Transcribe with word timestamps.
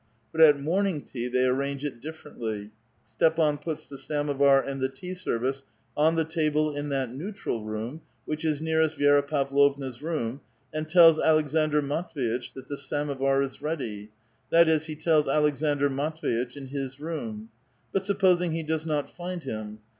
But 0.31 0.41
at 0.41 0.59
morning 0.59 1.03
tea 1.03 1.27
they 1.27 1.45
arrange 1.45 1.85
it 1.85 2.01
differently. 2.01 2.71
Stepan 3.05 3.59
puts 3.59 3.85
the 3.85 3.99
samovar 3.99 4.59
and 4.59 4.81
the 4.81 4.89
tea 4.89 5.13
service 5.13 5.61
on 5.95 6.15
the 6.15 6.25
table 6.25 6.75
in 6.75 6.89
that 6.89 7.13
neutral 7.13 7.63
room, 7.63 8.01
which 8.25 8.43
is 8.43 8.63
nearest 8.63 8.97
Vi6ra 8.97 9.27
Pavlovna*s 9.27 10.01
room, 10.01 10.41
and 10.73 10.89
tells 10.89 11.19
Aleksandr 11.19 11.81
Matv6 11.85 12.15
itch 12.35 12.53
that 12.55 12.67
the 12.67 12.77
samovar 12.77 13.43
is 13.43 13.61
ready; 13.61 14.09
that 14.49 14.67
is, 14.67 14.85
he 14.85 14.93
islls 14.95 15.25
Aleksandr 15.27 15.87
Matv6itch 15.87 16.57
in 16.57 16.69
his 16.69 16.99
room. 16.99 17.49
But 17.93 18.03
supposing 18.03 18.53
he 18.53 18.63
does 18.63 18.87
not 18.87 19.07
find 19.07 19.43
him? 19.43 19.81